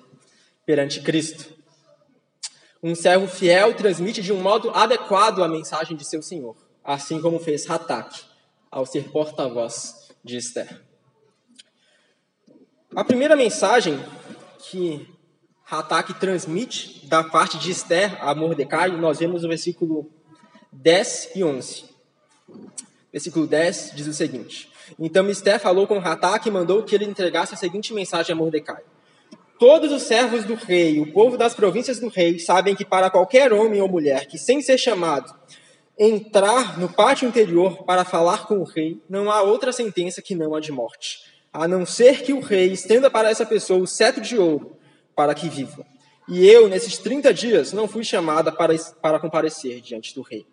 [0.65, 1.53] perante Cristo.
[2.83, 7.39] Um servo fiel transmite de um modo adequado a mensagem de seu Senhor, assim como
[7.39, 8.23] fez Hatak
[8.71, 10.88] ao ser porta-voz de Esther.
[12.97, 14.03] A primeira mensagem
[14.59, 15.07] que
[15.71, 20.11] Hatak transmite da parte de Esther a Mordecai, nós vemos no versículo
[20.73, 21.85] 10 e 11.
[23.13, 27.53] Versículo 10 diz o seguinte: Então Esther falou com Hatak e mandou que ele entregasse
[27.53, 28.83] a seguinte mensagem a Mordecai:
[29.59, 33.53] Todos os servos do rei, o povo das províncias do rei, sabem que para qualquer
[33.53, 35.31] homem ou mulher que, sem ser chamado,
[35.99, 40.55] entrar no pátio interior para falar com o rei, não há outra sentença que não
[40.55, 44.21] a de morte, a não ser que o rei estenda para essa pessoa o cetro
[44.23, 44.77] de ouro,
[45.15, 45.85] para que viva.
[46.29, 50.47] E eu, nesses 30 dias, não fui chamada para, para comparecer diante do rei.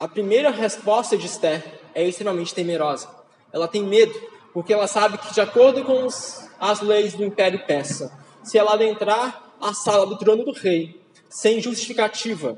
[0.00, 1.62] A primeira resposta de Esther
[1.94, 3.08] é extremamente temerosa.
[3.52, 4.14] Ela tem medo,
[4.52, 8.12] porque ela sabe que, de acordo com os, as leis do Império Persa,
[8.42, 12.56] se ela adentrar a sala do trono do rei sem justificativa,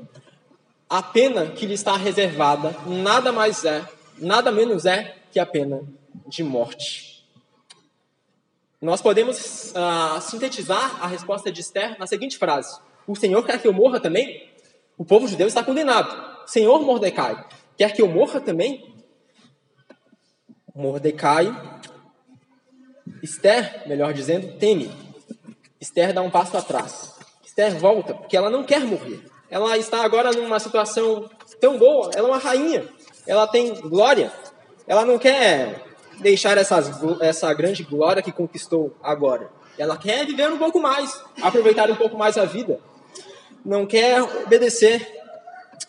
[0.89, 3.85] a pena que lhe está reservada nada mais é,
[4.17, 5.81] nada menos é que a pena
[6.27, 7.19] de morte.
[8.81, 13.67] Nós podemos uh, sintetizar a resposta de Esther na seguinte frase: O Senhor quer que
[13.67, 14.49] eu morra também?
[14.97, 16.47] O povo judeu está condenado.
[16.47, 17.45] Senhor Mordecai,
[17.77, 18.95] quer que eu morra também?
[20.73, 21.47] Mordecai,
[23.21, 24.89] Esther, melhor dizendo, teme.
[25.79, 27.17] Esther dá um passo atrás.
[27.45, 29.25] Esther volta, porque ela não quer morrer.
[29.49, 32.87] Ela está agora numa situação tão boa, ela é uma rainha,
[33.25, 34.31] ela tem glória,
[34.87, 35.88] ela não quer
[36.19, 39.49] deixar essas, essa grande glória que conquistou agora.
[39.77, 42.79] Ela quer viver um pouco mais, aproveitar um pouco mais a vida.
[43.63, 45.07] Não quer obedecer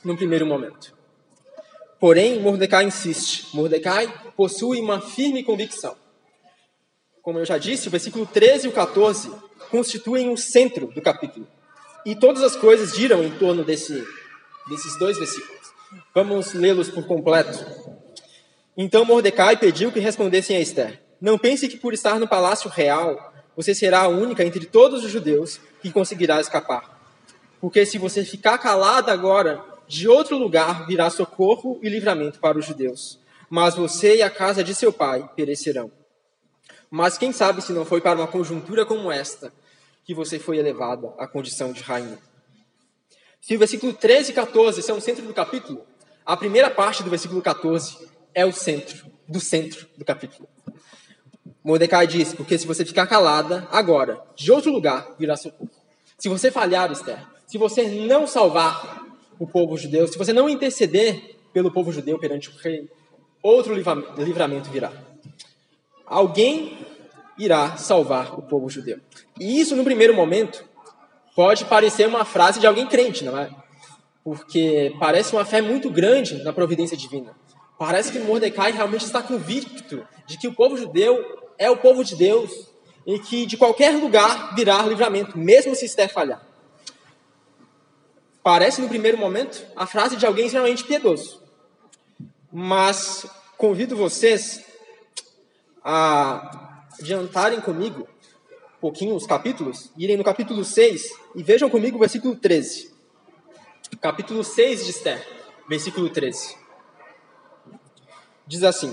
[0.04, 0.94] no primeiro momento.
[1.98, 3.54] Porém, Mordecai insiste.
[3.54, 5.96] Mordecai possui uma firme convicção.
[7.20, 9.30] Como eu já disse, o versículo 13 e o 14
[9.70, 11.46] constituem o centro do capítulo.
[12.06, 14.02] E todas as coisas giram em torno desse,
[14.68, 15.60] desses dois versículos.
[16.14, 17.99] Vamos lê-los por completo.
[18.82, 23.30] Então Mordecai pediu que respondessem a Esther: Não pense que por estar no palácio real,
[23.54, 26.98] você será a única entre todos os judeus que conseguirá escapar.
[27.60, 32.64] Porque se você ficar calada agora, de outro lugar virá socorro e livramento para os
[32.64, 33.20] judeus.
[33.50, 35.92] Mas você e a casa de seu pai perecerão.
[36.90, 39.52] Mas quem sabe se não foi para uma conjuntura como esta
[40.06, 42.18] que você foi elevada à condição de rainha.
[43.42, 45.84] Se o versículo 13 e 14 são o centro do capítulo,
[46.24, 50.48] a primeira parte do versículo 14 é o centro do centro do capítulo.
[51.62, 55.70] Mordecai diz: Porque se você ficar calada, agora, de outro lugar virá socorro.
[56.18, 59.04] Se você falhar, Esther, se você não salvar
[59.38, 62.88] o povo judeu, se você não interceder pelo povo judeu perante o rei,
[63.42, 64.92] outro livramento virá.
[66.06, 66.78] Alguém
[67.38, 68.98] irá salvar o povo judeu.
[69.38, 70.64] E isso, no primeiro momento,
[71.34, 73.50] pode parecer uma frase de alguém crente, não é?
[74.22, 77.34] Porque parece uma fé muito grande na providência divina.
[77.80, 81.16] Parece que Mordecai realmente está convicto de que o povo judeu
[81.56, 82.68] é o povo de Deus
[83.06, 86.46] e que de qualquer lugar virá livramento, mesmo se Esther falhar.
[88.42, 91.42] Parece, no primeiro momento, a frase de alguém extremamente piedoso.
[92.52, 94.62] Mas convido vocês
[95.82, 98.06] a adiantarem comigo
[98.76, 102.92] um pouquinho os capítulos, irem no capítulo 6 e vejam comigo o versículo 13.
[104.02, 105.26] Capítulo 6 de Esther,
[105.66, 106.59] versículo 13.
[108.50, 108.92] Diz assim: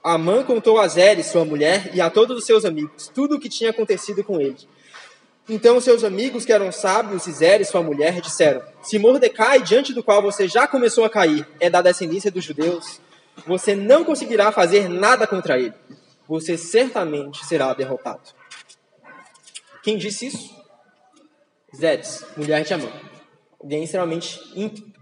[0.00, 3.48] Amã contou a Zeres, sua mulher, e a todos os seus amigos, tudo o que
[3.48, 4.56] tinha acontecido com ele.
[5.48, 10.04] Então seus amigos, que eram sábios, e Zeres, sua mulher, disseram: Se Mordecai, diante do
[10.04, 13.00] qual você já começou a cair, é da descendência dos judeus,
[13.44, 15.74] você não conseguirá fazer nada contra ele.
[16.28, 18.22] Você certamente será derrotado.
[19.82, 20.56] Quem disse isso?
[21.76, 22.88] Zedes, mulher de Amã.
[23.60, 24.92] Alguém extremamente ímpio.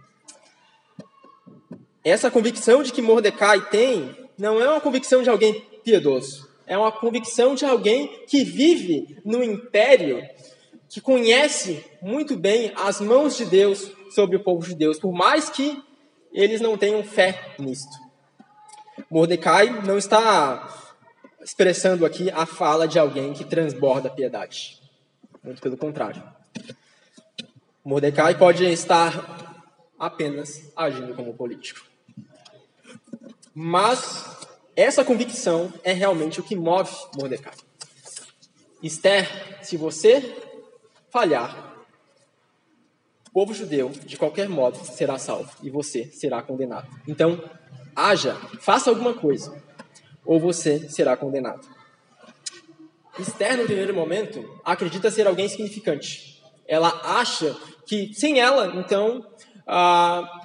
[2.02, 6.48] Essa convicção de que Mordecai tem não é uma convicção de alguém piedoso.
[6.66, 10.22] É uma convicção de alguém que vive no império,
[10.88, 15.50] que conhece muito bem as mãos de Deus sobre o povo de Deus, por mais
[15.50, 15.82] que
[16.32, 17.98] eles não tenham fé nisto.
[19.10, 20.96] Mordecai não está
[21.42, 24.80] expressando aqui a fala de alguém que transborda piedade.
[25.42, 26.22] Muito pelo contrário.
[27.84, 29.66] Mordecai pode estar
[29.98, 31.89] apenas agindo como político.
[33.54, 37.54] Mas essa convicção é realmente o que move Mordecai.
[38.82, 39.28] Esther,
[39.62, 40.34] se você
[41.10, 41.84] falhar,
[43.28, 46.88] o povo judeu, de qualquer modo, será salvo e você será condenado.
[47.06, 47.42] Então,
[47.94, 49.62] haja, faça alguma coisa,
[50.24, 51.68] ou você será condenado.
[53.18, 56.42] Esther, no primeiro momento, acredita ser alguém significante.
[56.66, 59.26] Ela acha que sem ela, então,
[59.66, 60.39] ah,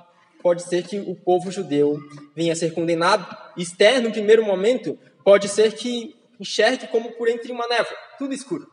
[0.46, 2.00] pode ser que o povo judeu
[2.36, 3.36] venha a ser condenado.
[3.58, 8.72] Esther, no primeiro momento, pode ser que enxergue como por entre uma névoa, tudo escuro.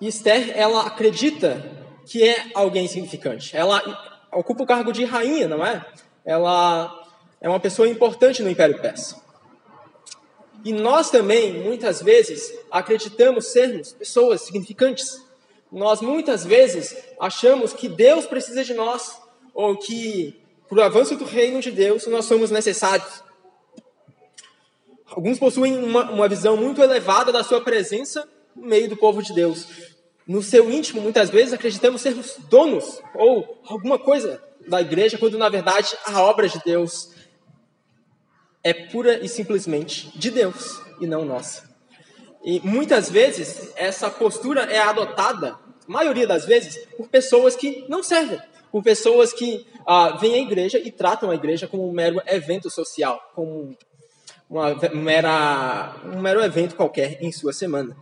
[0.00, 1.68] E Esther, ela acredita
[2.06, 3.56] que é alguém significante.
[3.56, 3.82] Ela
[4.32, 5.84] ocupa o cargo de rainha, não é?
[6.24, 6.96] Ela
[7.40, 9.20] é uma pessoa importante no Império Persa.
[10.64, 15.20] E nós também, muitas vezes, acreditamos sermos pessoas significantes.
[15.72, 19.18] Nós muitas vezes achamos que Deus precisa de nós,
[19.60, 23.22] ou que, para o avanço do reino de Deus, nós somos necessários.
[25.06, 29.34] Alguns possuem uma, uma visão muito elevada da sua presença no meio do povo de
[29.34, 29.66] Deus.
[30.26, 35.48] No seu íntimo, muitas vezes, acreditamos sermos donos ou alguma coisa da igreja, quando na
[35.48, 37.10] verdade a obra de Deus
[38.62, 41.68] é pura e simplesmente de Deus e não nossa.
[42.42, 48.40] E muitas vezes essa postura é adotada, maioria das vezes, por pessoas que não servem,
[48.70, 52.70] por pessoas que ah, vêm à igreja e tratam a igreja como um mero evento
[52.70, 53.76] social, como
[54.48, 57.96] uma mera, um mero evento qualquer em sua semana.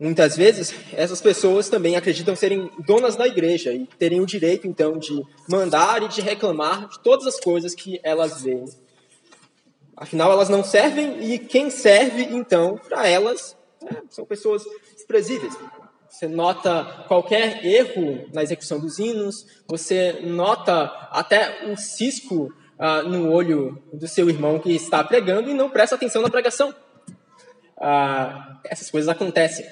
[0.00, 4.96] Muitas vezes, essas pessoas também acreditam serem donas da igreja e terem o direito, então,
[4.96, 8.66] de mandar e de reclamar de todas as coisas que elas veem.
[9.96, 14.62] Afinal, elas não servem e quem serve, então, para elas, é, são pessoas
[14.94, 15.54] desprezíveis.
[16.08, 23.30] Você nota qualquer erro na execução dos hinos, você nota até um cisco ah, no
[23.30, 26.74] olho do seu irmão que está pregando e não presta atenção na pregação.
[27.76, 29.66] Ah, essas coisas acontecem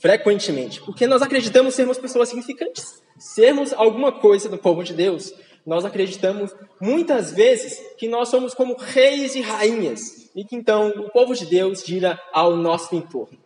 [0.00, 5.32] frequentemente, porque nós acreditamos sermos pessoas significantes, sermos alguma coisa do povo de Deus.
[5.64, 11.10] Nós acreditamos muitas vezes que nós somos como reis e rainhas e que então o
[11.10, 13.38] povo de Deus gira ao nosso entorno.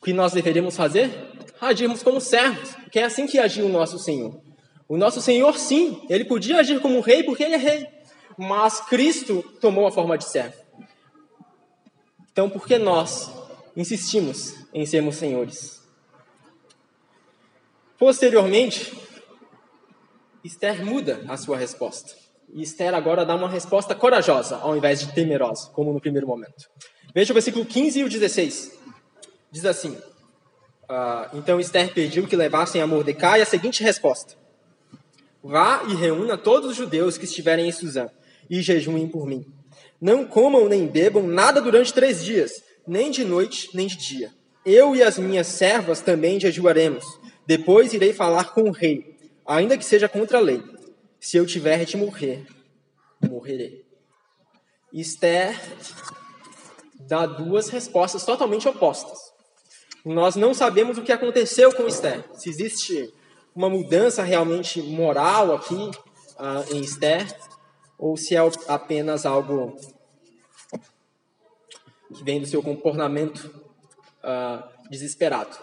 [0.00, 1.10] O que nós deveríamos fazer?
[1.60, 4.40] Agirmos como servos, porque é assim que agiu o nosso Senhor.
[4.88, 7.86] O nosso Senhor, sim, ele podia agir como rei porque ele é rei,
[8.38, 10.56] mas Cristo tomou a forma de servo.
[12.32, 13.30] Então, por que nós
[13.78, 15.80] insistimos em sermos senhores.
[17.96, 18.92] Posteriormente,
[20.42, 22.12] Esther muda a sua resposta.
[22.52, 26.68] E Esther agora dá uma resposta corajosa, ao invés de temerosa, como no primeiro momento.
[27.14, 28.78] Veja o versículo 15 e o 16.
[29.50, 29.96] Diz assim:
[30.88, 34.34] uh, Então Esther pediu que levassem a Mordecai a seguinte resposta:
[35.42, 38.08] Vá e reúna todos os judeus que estiverem em Suzã
[38.50, 39.44] e jejuem por mim.
[40.00, 44.32] Não comam nem bebam nada durante três dias, nem de noite nem de dia.
[44.64, 47.04] Eu e as minhas servas também jejuaremos.
[47.46, 49.16] Depois irei falar com o rei,
[49.46, 50.62] ainda que seja contra a lei.
[51.18, 52.46] Se eu tiver de morrer,
[53.28, 53.84] morrerei.
[54.92, 55.58] Esther
[57.00, 59.27] dá duas respostas totalmente opostas.
[60.08, 62.24] Nós não sabemos o que aconteceu com Esther.
[62.32, 63.12] Se existe
[63.54, 67.26] uma mudança realmente moral aqui uh, em Esther,
[67.98, 69.76] ou se é apenas algo
[72.14, 73.54] que vem do seu comportamento
[74.24, 75.58] uh, desesperado.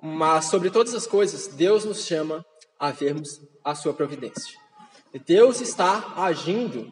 [0.00, 2.46] Mas sobre todas as coisas, Deus nos chama
[2.78, 4.58] a vermos a sua providência.
[5.26, 6.90] Deus está agindo,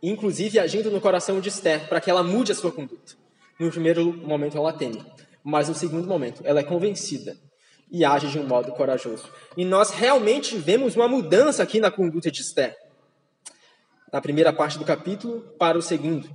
[0.00, 3.14] inclusive agindo no coração de Esther, para que ela mude a sua conduta.
[3.58, 5.04] No primeiro momento ela teme,
[5.42, 7.36] mas no segundo momento ela é convencida
[7.90, 9.28] e age de um modo corajoso.
[9.56, 12.76] E nós realmente vemos uma mudança aqui na conduta de Esther.
[14.12, 16.28] Na primeira parte do capítulo para o segundo.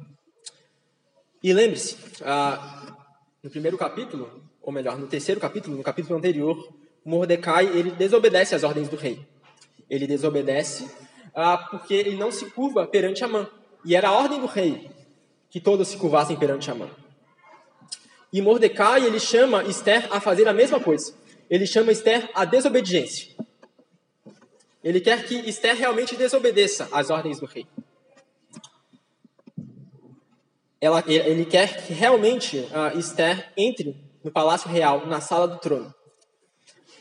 [1.41, 2.97] E lembre-se, ah,
[3.41, 6.58] no primeiro capítulo, ou melhor, no terceiro capítulo, no capítulo anterior,
[7.06, 9.26] Mordecai ele desobedece às ordens do rei.
[9.89, 10.89] Ele desobedece
[11.34, 13.47] ah, porque ele não se curva perante Amã.
[13.84, 14.89] E era a ordem do rei
[15.49, 16.89] que todos se curvassem perante Amã.
[18.36, 21.14] E Mordecai ele chama Esther a fazer a mesma coisa.
[21.50, 23.34] Ele chama Esther a desobediência.
[24.84, 27.66] Ele quer que Esther realmente desobedeça às ordens do rei.
[30.82, 35.96] Ela, ele quer que realmente uh, Esther entre no palácio real, na sala do trono.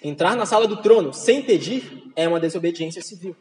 [0.05, 3.35] Entrar na sala do trono sem pedir é uma desobediência civil.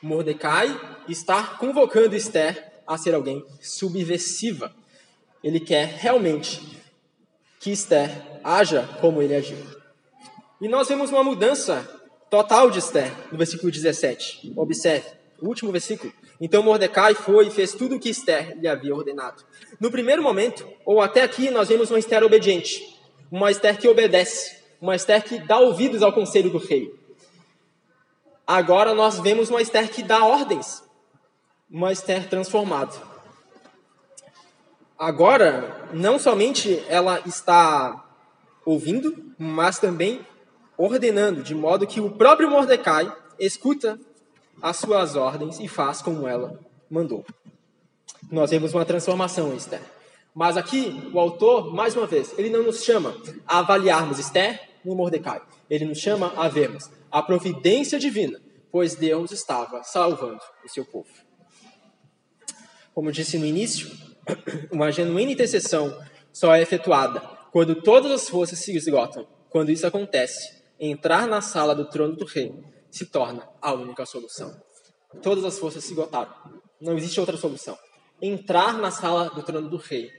[0.00, 0.68] Mordecai
[1.08, 4.72] está convocando Esther a ser alguém subversiva.
[5.42, 6.77] Ele quer realmente
[7.60, 8.10] que Esther
[8.42, 9.58] haja como ele agiu.
[10.60, 11.88] E nós vemos uma mudança
[12.30, 14.52] total de Esther no versículo 17.
[14.56, 15.06] Observe,
[15.40, 16.12] o último versículo.
[16.40, 19.44] Então Mordecai foi e fez tudo o que Esther lhe havia ordenado.
[19.80, 22.96] No primeiro momento, ou até aqui, nós vemos uma Esther obediente,
[23.30, 26.92] uma Esther que obedece, uma Esther que dá ouvidos ao conselho do rei.
[28.46, 30.82] Agora nós vemos uma Esther que dá ordens,
[31.70, 33.07] uma Esther transformada.
[34.98, 38.04] Agora, não somente ela está
[38.64, 40.26] ouvindo, mas também
[40.76, 43.98] ordenando, de modo que o próprio Mordecai escuta
[44.60, 46.58] as suas ordens e faz como ela
[46.90, 47.24] mandou.
[48.28, 49.82] Nós vemos uma transformação Esther.
[50.34, 54.96] Mas aqui, o autor, mais uma vez, ele não nos chama a avaliarmos Esther no
[54.96, 55.40] Mordecai.
[55.70, 58.40] Ele nos chama a vermos a providência divina,
[58.72, 61.08] pois Deus estava salvando o seu povo.
[62.92, 63.90] Como disse no início,
[64.70, 65.96] uma genuína intercessão
[66.32, 67.20] só é efetuada
[67.52, 69.26] quando todas as forças se esgotam.
[69.50, 72.54] Quando isso acontece, entrar na sala do trono do rei
[72.90, 74.54] se torna a única solução.
[75.22, 76.32] Todas as forças se esgotaram.
[76.80, 77.76] Não existe outra solução.
[78.20, 80.10] Entrar na sala do trono do rei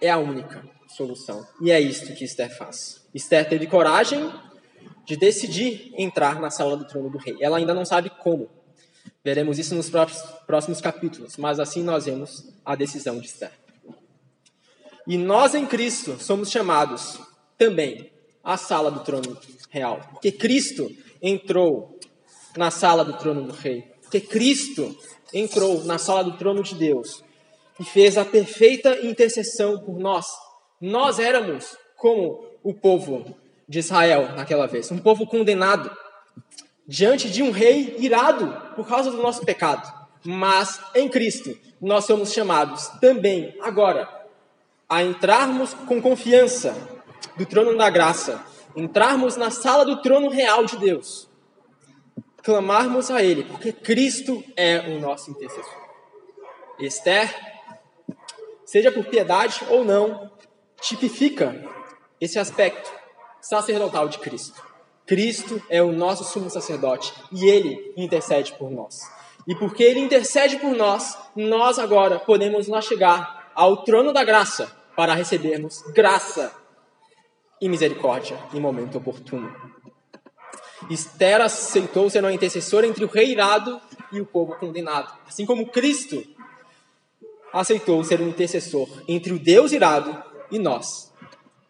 [0.00, 1.46] é a única solução.
[1.60, 3.06] E é isto que Esther faz.
[3.14, 4.32] Esther teve coragem
[5.04, 7.36] de decidir entrar na sala do trono do rei.
[7.40, 8.48] Ela ainda não sabe como.
[9.26, 9.90] Veremos isso nos
[10.46, 13.50] próximos capítulos, mas assim nós vemos a decisão de Esther.
[15.04, 17.18] E nós em Cristo somos chamados
[17.58, 18.08] também
[18.44, 19.36] à sala do trono
[19.68, 20.88] real, porque Cristo
[21.20, 21.98] entrou
[22.56, 24.96] na sala do trono do rei, porque Cristo
[25.34, 27.20] entrou na sala do trono de Deus
[27.80, 30.24] e fez a perfeita intercessão por nós.
[30.80, 33.36] Nós éramos como o povo
[33.68, 35.90] de Israel naquela vez, um povo condenado
[36.86, 39.92] diante de um rei irado por causa do nosso pecado.
[40.24, 44.08] Mas em Cristo nós somos chamados também agora
[44.88, 46.74] a entrarmos com confiança
[47.36, 48.44] do trono da graça
[48.76, 51.28] entrarmos na sala do trono real de Deus,
[52.42, 55.86] clamarmos a Ele, porque Cristo é o nosso intercessor.
[56.78, 57.34] Esther,
[58.66, 60.30] seja por piedade ou não,
[60.78, 61.64] tipifica
[62.20, 62.92] esse aspecto
[63.40, 64.62] sacerdotal de Cristo.
[65.06, 69.00] Cristo é o nosso sumo sacerdote e ele intercede por nós.
[69.46, 74.70] E porque ele intercede por nós, nós agora podemos lá chegar ao trono da graça
[74.96, 76.52] para recebermos graça
[77.60, 79.54] e misericórdia em momento oportuno.
[80.90, 83.80] Esther aceitou ser uma intercessora entre o rei irado
[84.12, 86.22] e o povo condenado, assim como Cristo
[87.52, 91.12] aceitou ser um intercessor entre o Deus irado e nós,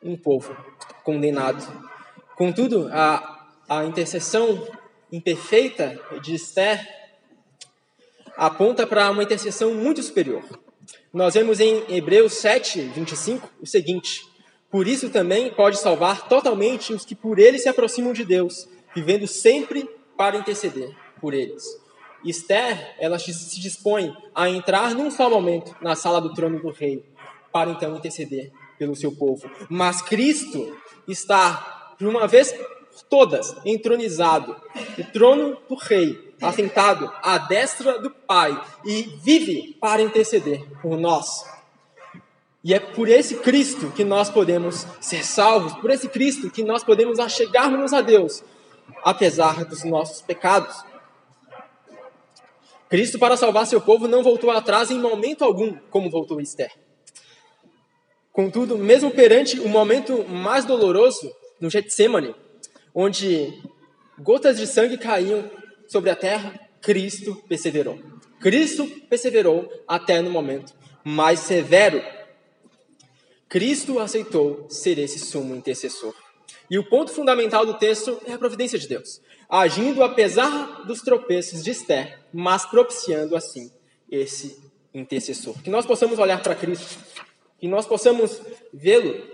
[0.02, 0.56] um povo
[1.04, 1.95] condenado.
[2.36, 4.66] Contudo, a, a intercessão
[5.10, 6.86] imperfeita de Esther
[8.36, 10.44] aponta para uma intercessão muito superior.
[11.12, 14.22] Nós vemos em Hebreus 7, 25 o seguinte:
[14.70, 19.26] por isso também pode salvar totalmente os que por ele se aproximam de Deus, vivendo
[19.26, 21.64] sempre para interceder por eles.
[22.24, 27.04] Esther, ela se dispõe a entrar num só momento na sala do trono do rei,
[27.52, 29.48] para então interceder pelo seu povo.
[29.70, 30.76] Mas Cristo
[31.06, 34.56] está, por uma vez por todas, entronizado,
[34.96, 41.44] no trono do rei, assentado à destra do Pai, e vive para interceder por nós.
[42.64, 46.82] E é por esse Cristo que nós podemos ser salvos, por esse Cristo que nós
[46.82, 48.42] podemos achegarmos a Deus,
[49.04, 50.76] apesar dos nossos pecados.
[52.88, 56.72] Cristo, para salvar seu povo, não voltou atrás em momento algum, como voltou Esther.
[58.32, 62.34] Contudo, mesmo perante o momento mais doloroso, no Getsemane,
[62.94, 63.62] onde
[64.18, 65.50] gotas de sangue caíam
[65.88, 67.98] sobre a terra, Cristo perseverou.
[68.40, 72.02] Cristo perseverou até no momento mais severo
[73.48, 76.12] Cristo aceitou ser esse sumo intercessor.
[76.68, 81.62] E o ponto fundamental do texto é a providência de Deus, agindo apesar dos tropeços
[81.62, 83.70] de Esther, mas propiciando assim
[84.10, 84.60] esse
[84.92, 85.62] intercessor.
[85.62, 86.98] Que nós possamos olhar para Cristo,
[87.58, 88.40] que nós possamos
[88.74, 89.24] vê-lo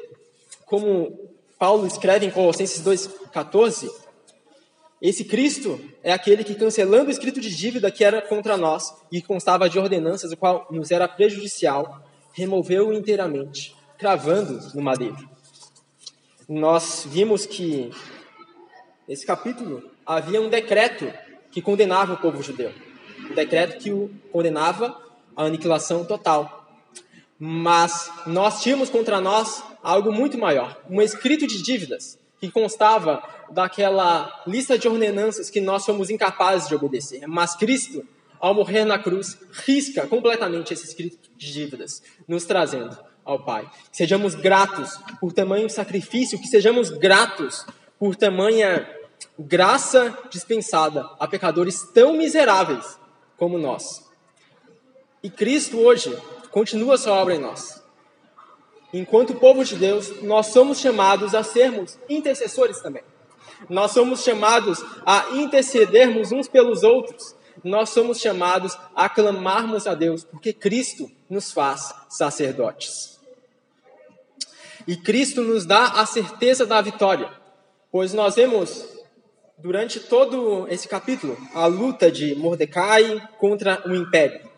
[0.67, 1.22] como
[1.63, 3.89] Paulo escreve em Colossenses 2,14.
[5.01, 9.23] Esse Cristo é aquele que, cancelando o escrito de dívida que era contra nós e
[9.23, 15.17] constava de ordenanças, o qual nos era prejudicial, removeu inteiramente, cravando no madeiro.
[16.49, 17.93] Nós vimos que
[19.07, 21.15] nesse capítulo havia um decreto
[21.53, 22.73] que condenava o povo judeu.
[23.31, 25.01] Um decreto que o condenava
[25.37, 26.62] à aniquilação total.
[27.45, 33.21] Mas nós tínhamos contra nós algo muito maior, um escrito de dívidas que constava
[33.51, 37.27] daquela lista de ordenanças que nós somos incapazes de obedecer.
[37.27, 38.07] Mas Cristo,
[38.39, 43.69] ao morrer na cruz, risca completamente esse escrito de dívidas, nos trazendo ao Pai.
[43.91, 47.67] Que sejamos gratos por tamanho sacrifício, que sejamos gratos
[47.99, 48.89] por tamanha
[49.37, 52.97] graça dispensada a pecadores tão miseráveis
[53.37, 54.09] como nós.
[55.25, 56.17] E Cristo hoje
[56.53, 57.83] continua sua obra em nós.
[58.93, 63.03] Enquanto povo de Deus, nós somos chamados a sermos intercessores também.
[63.69, 67.35] Nós somos chamados a intercedermos uns pelos outros.
[67.65, 73.19] Nós somos chamados a clamarmos a Deus, porque Cristo nos faz sacerdotes.
[74.87, 77.31] E Cristo nos dá a certeza da vitória,
[77.91, 78.89] pois nós vemos
[79.59, 84.52] durante todo esse capítulo a luta de Mordecai contra o império.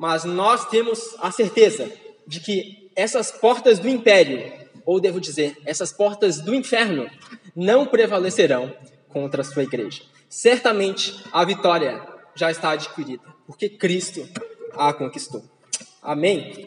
[0.00, 1.92] Mas nós temos a certeza
[2.26, 4.50] de que essas portas do império,
[4.86, 7.06] ou devo dizer, essas portas do inferno,
[7.54, 8.74] não prevalecerão
[9.10, 10.00] contra a sua igreja.
[10.26, 12.02] Certamente a vitória
[12.34, 14.26] já está adquirida, porque Cristo
[14.72, 15.44] a conquistou.
[16.02, 16.64] Amém?